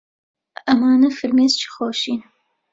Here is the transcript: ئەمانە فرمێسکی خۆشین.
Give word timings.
ئەمانە 0.67 1.09
فرمێسکی 1.17 1.67
خۆشین. 1.73 2.19